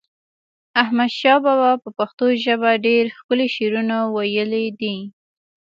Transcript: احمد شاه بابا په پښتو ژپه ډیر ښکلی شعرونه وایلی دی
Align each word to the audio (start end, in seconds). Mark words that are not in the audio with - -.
احمد 0.81 1.11
شاه 1.19 1.39
بابا 1.45 1.71
په 1.83 1.89
پښتو 1.97 2.25
ژپه 2.43 2.71
ډیر 2.85 3.03
ښکلی 3.17 3.47
شعرونه 3.55 3.97
وایلی 4.15 4.65
دی 4.79 4.95